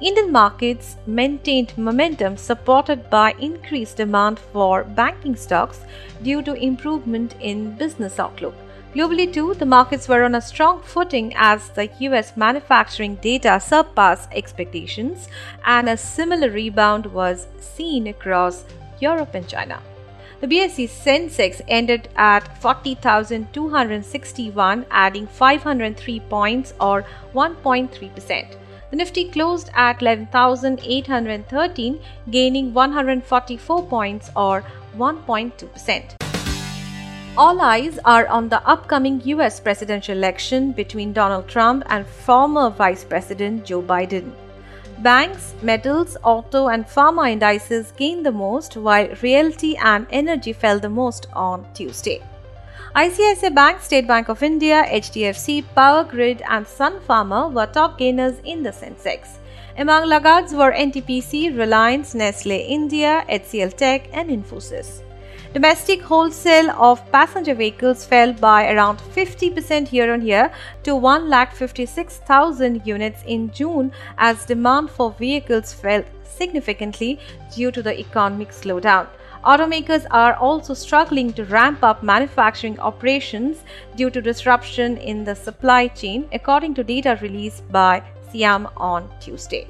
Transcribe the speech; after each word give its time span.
Indian 0.00 0.32
markets 0.32 0.96
maintained 1.06 1.76
momentum 1.76 2.38
supported 2.38 3.10
by 3.10 3.34
increased 3.38 3.98
demand 3.98 4.38
for 4.38 4.82
banking 4.82 5.36
stocks 5.36 5.80
due 6.22 6.40
to 6.40 6.54
improvement 6.54 7.34
in 7.40 7.76
business 7.76 8.18
outlook. 8.18 8.54
Globally, 8.94 9.30
too, 9.30 9.52
the 9.54 9.66
markets 9.66 10.08
were 10.08 10.24
on 10.24 10.34
a 10.34 10.40
strong 10.40 10.80
footing 10.80 11.34
as 11.36 11.68
the 11.68 11.90
US 12.00 12.34
manufacturing 12.34 13.16
data 13.16 13.60
surpassed 13.60 14.30
expectations, 14.32 15.28
and 15.66 15.86
a 15.86 15.98
similar 15.98 16.48
rebound 16.48 17.04
was 17.06 17.46
seen 17.60 18.06
across 18.06 18.64
Europe 19.00 19.34
and 19.34 19.46
China. 19.46 19.82
The 20.40 20.46
BSE 20.46 20.88
Sensex 20.88 21.60
ended 21.68 22.08
at 22.16 22.56
40,261, 22.62 24.86
adding 24.90 25.26
503 25.26 26.20
points 26.20 26.72
or 26.80 27.04
1.3%. 27.34 28.56
The 28.90 28.96
Nifty 28.96 29.28
closed 29.30 29.70
at 29.74 30.02
11,813, 30.02 32.00
gaining 32.28 32.74
144 32.74 33.86
points 33.86 34.30
or 34.34 34.64
1.2%. 34.96 36.16
All 37.38 37.60
eyes 37.60 38.00
are 38.04 38.26
on 38.26 38.48
the 38.48 38.60
upcoming 38.68 39.20
US 39.26 39.60
presidential 39.60 40.16
election 40.16 40.72
between 40.72 41.12
Donald 41.12 41.46
Trump 41.46 41.84
and 41.86 42.04
former 42.04 42.68
Vice 42.68 43.04
President 43.04 43.64
Joe 43.64 43.80
Biden. 43.80 44.32
Banks, 44.98 45.54
metals, 45.62 46.16
auto, 46.24 46.66
and 46.66 46.84
pharma 46.84 47.30
indices 47.30 47.92
gained 47.96 48.26
the 48.26 48.32
most, 48.32 48.76
while 48.76 49.08
realty 49.22 49.76
and 49.76 50.08
energy 50.10 50.52
fell 50.52 50.80
the 50.80 50.90
most 50.90 51.28
on 51.32 51.64
Tuesday. 51.74 52.20
ICICI 52.94 53.54
Bank, 53.54 53.80
State 53.80 54.08
Bank 54.08 54.28
of 54.28 54.42
India, 54.42 54.84
HDFC, 54.88 55.64
Power 55.76 56.02
Grid, 56.02 56.42
and 56.48 56.66
Sun 56.66 56.98
Pharma 57.08 57.52
were 57.52 57.66
top 57.66 57.96
gainers 57.96 58.40
in 58.44 58.64
the 58.64 58.70
Sensex. 58.70 59.38
Among 59.78 60.08
laggards 60.08 60.52
were 60.52 60.72
NTPC, 60.72 61.56
Reliance, 61.56 62.16
Nestle 62.16 62.50
India, 62.50 63.24
HCL 63.28 63.76
Tech, 63.76 64.08
and 64.12 64.28
Infosys. 64.28 65.02
Domestic 65.54 66.02
wholesale 66.02 66.70
of 66.72 67.00
passenger 67.12 67.54
vehicles 67.54 68.04
fell 68.04 68.32
by 68.32 68.72
around 68.72 68.98
50% 68.98 69.92
year 69.92 70.12
on 70.12 70.22
year 70.22 70.50
to 70.82 70.90
1,56,000 70.90 72.84
units 72.84 73.22
in 73.24 73.52
June 73.52 73.92
as 74.18 74.44
demand 74.44 74.90
for 74.90 75.12
vehicles 75.12 75.72
fell 75.72 76.02
significantly 76.24 77.20
due 77.54 77.70
to 77.70 77.84
the 77.84 77.96
economic 78.00 78.48
slowdown. 78.48 79.06
Automakers 79.44 80.06
are 80.10 80.34
also 80.34 80.74
struggling 80.74 81.32
to 81.32 81.44
ramp 81.46 81.82
up 81.82 82.02
manufacturing 82.02 82.78
operations 82.78 83.64
due 83.96 84.10
to 84.10 84.20
disruption 84.20 84.98
in 84.98 85.24
the 85.24 85.34
supply 85.34 85.88
chain, 85.88 86.28
according 86.32 86.74
to 86.74 86.84
data 86.84 87.18
released 87.22 87.66
by 87.72 88.02
SIAM 88.30 88.68
on 88.76 89.08
Tuesday. 89.18 89.66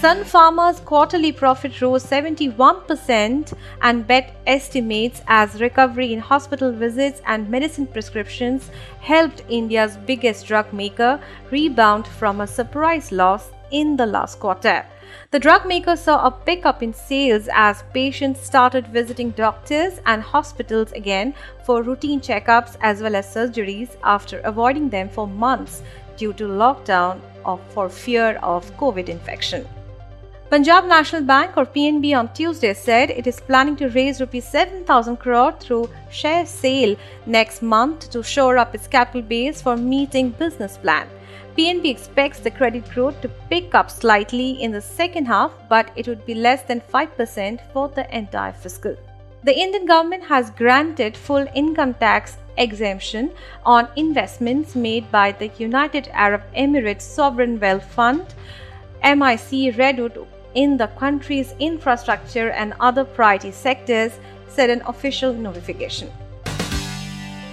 Sun 0.00 0.24
Pharma's 0.24 0.80
quarterly 0.80 1.32
profit 1.32 1.80
rose 1.80 2.04
71% 2.04 3.52
and 3.82 4.06
bet 4.06 4.34
estimates 4.46 5.22
as 5.26 5.60
recovery 5.60 6.12
in 6.12 6.18
hospital 6.18 6.72
visits 6.72 7.20
and 7.26 7.48
medicine 7.50 7.86
prescriptions 7.86 8.70
helped 9.00 9.42
India's 9.48 9.98
biggest 10.06 10.46
drug 10.46 10.72
maker 10.72 11.20
rebound 11.50 12.06
from 12.06 12.40
a 12.40 12.46
surprise 12.46 13.12
loss 13.12 13.50
in 13.70 13.96
the 13.96 14.06
last 14.06 14.38
quarter. 14.38 14.84
The 15.30 15.38
drug 15.38 15.66
maker 15.66 15.96
saw 15.96 16.26
a 16.26 16.30
pickup 16.30 16.82
in 16.82 16.92
sales 16.92 17.48
as 17.52 17.84
patients 17.92 18.40
started 18.40 18.86
visiting 18.88 19.30
doctors 19.30 20.00
and 20.06 20.22
hospitals 20.22 20.92
again 20.92 21.34
for 21.64 21.82
routine 21.82 22.20
checkups 22.20 22.76
as 22.80 23.00
well 23.00 23.16
as 23.16 23.34
surgeries 23.34 23.96
after 24.04 24.40
avoiding 24.40 24.88
them 24.88 25.08
for 25.08 25.26
months 25.26 25.82
due 26.16 26.32
to 26.34 26.44
lockdown 26.44 27.20
or 27.44 27.58
for 27.70 27.88
fear 27.88 28.38
of 28.42 28.70
COVID 28.76 29.08
infection. 29.08 29.66
Punjab 30.50 30.84
National 30.86 31.22
Bank 31.22 31.56
or 31.56 31.64
PNB 31.64 32.18
on 32.18 32.28
Tuesday 32.34 32.74
said 32.74 33.10
it 33.10 33.28
is 33.28 33.38
planning 33.38 33.76
to 33.76 33.88
raise 33.90 34.20
rupees 34.20 34.48
7000 34.48 35.16
crore 35.16 35.52
through 35.52 35.88
share 36.10 36.44
sale 36.44 36.96
next 37.24 37.62
month 37.62 38.10
to 38.10 38.20
shore 38.20 38.58
up 38.58 38.74
its 38.74 38.88
capital 38.88 39.22
base 39.22 39.62
for 39.62 39.76
meeting 39.76 40.30
business 40.30 40.76
plan. 40.76 41.06
PNB 41.56 41.88
expects 41.88 42.40
the 42.40 42.50
credit 42.50 42.90
growth 42.90 43.20
to 43.20 43.28
pick 43.48 43.76
up 43.76 43.92
slightly 43.92 44.60
in 44.60 44.72
the 44.72 44.80
second 44.80 45.26
half, 45.26 45.52
but 45.68 45.92
it 45.94 46.08
would 46.08 46.26
be 46.26 46.34
less 46.34 46.62
than 46.62 46.80
5% 46.80 47.60
for 47.72 47.86
the 47.86 48.12
entire 48.12 48.52
fiscal. 48.52 48.96
The 49.44 49.56
Indian 49.56 49.86
government 49.86 50.24
has 50.24 50.50
granted 50.50 51.16
full 51.16 51.46
income 51.54 51.94
tax 51.94 52.38
exemption 52.56 53.30
on 53.64 53.86
investments 53.94 54.74
made 54.74 55.12
by 55.12 55.30
the 55.30 55.52
United 55.58 56.08
Arab 56.08 56.42
Emirates 56.56 57.02
Sovereign 57.02 57.60
Wealth 57.60 57.84
Fund, 57.84 58.34
MIC 59.04 59.78
Redwood, 59.78 60.26
in 60.54 60.76
the 60.76 60.88
country's 60.88 61.54
infrastructure 61.58 62.50
and 62.50 62.74
other 62.80 63.04
priority 63.04 63.50
sectors, 63.50 64.18
said 64.48 64.70
an 64.70 64.82
official 64.86 65.32
notification. 65.32 66.10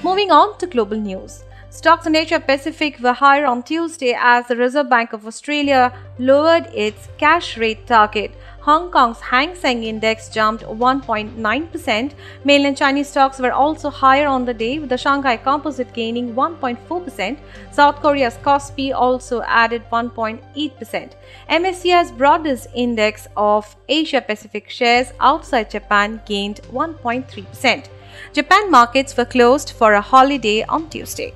Moving 0.03 0.31
on 0.31 0.57
to 0.59 0.67
global 0.67 0.97
news. 0.97 1.43
Stocks 1.69 2.05
in 2.05 2.15
Asia 2.15 2.39
Pacific 2.39 2.99
were 2.99 3.13
higher 3.13 3.45
on 3.45 3.61
Tuesday 3.61 4.17
as 4.17 4.47
the 4.47 4.55
Reserve 4.55 4.89
Bank 4.89 5.13
of 5.13 5.27
Australia 5.27 5.93
lowered 6.17 6.67
its 6.73 7.07
cash 7.17 7.57
rate 7.57 7.85
target. 7.85 8.31
Hong 8.67 8.91
Kong's 8.91 9.21
Hang 9.21 9.55
Seng 9.55 9.85
Index 9.85 10.27
jumped 10.27 10.65
1.9%. 10.65 12.11
Mainland 12.43 12.75
Chinese 12.75 13.07
stocks 13.07 13.39
were 13.39 13.53
also 13.53 13.89
higher 13.89 14.27
on 14.27 14.43
the 14.43 14.53
day, 14.53 14.77
with 14.77 14.89
the 14.89 14.97
Shanghai 14.97 15.37
Composite 15.37 15.93
gaining 15.93 16.35
1.4%. 16.35 17.37
South 17.71 18.01
Korea's 18.01 18.35
Kospi 18.43 18.93
also 18.93 19.41
added 19.43 19.83
1.8%. 19.89 21.13
MSCI's 21.49 22.11
broadest 22.11 22.67
index 22.75 23.29
of 23.37 23.73
Asia 23.87 24.19
Pacific 24.19 24.69
shares 24.69 25.13
outside 25.21 25.71
Japan 25.71 26.21
gained 26.25 26.59
1.3%. 26.73 27.87
Japan 28.33 28.69
markets 28.69 29.15
were 29.15 29.23
closed 29.23 29.71
for 29.71 29.93
a 29.93 30.01
holiday 30.01 30.63
on 30.63 30.89
Tuesday. 30.89 31.33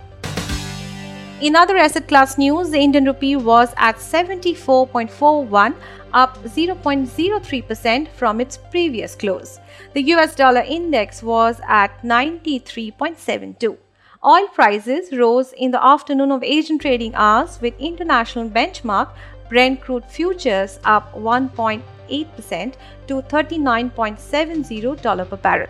In 1.41 1.56
other 1.56 1.75
asset 1.75 2.07
class 2.07 2.38
news, 2.38 2.69
the 2.69 2.78
Indian 2.78 3.06
rupee 3.06 3.35
was 3.35 3.74
at 3.75 3.96
74.41, 3.96 5.74
up 6.13 6.38
0.03% 6.44 8.07
from 8.09 8.40
its 8.40 8.57
previous 8.57 9.16
close. 9.16 9.59
The 9.94 10.03
US 10.13 10.35
dollar 10.35 10.62
index 10.62 11.24
was 11.24 11.59
at 11.68 12.00
93.72. 12.03 13.75
Oil 14.24 14.47
prices 14.50 15.12
rose 15.18 15.51
in 15.53 15.72
the 15.72 15.84
afternoon 15.84 16.31
of 16.31 16.44
Asian 16.44 16.78
trading 16.78 17.16
hours 17.16 17.59
with 17.59 17.74
international 17.80 18.47
benchmark 18.47 19.09
Brent 19.50 19.81
crude 19.81 20.06
futures 20.06 20.80
up 20.84 21.12
1.8% 21.16 22.74
to 23.07 23.16
$39.70 23.16 25.28
per 25.28 25.38
barrel. 25.38 25.69